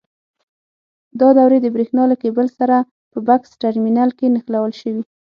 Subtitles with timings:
[1.19, 2.75] دا دورې د برېښنا له کېبل سره
[3.11, 5.03] په بکس ټرمینل کې نښلول شوي.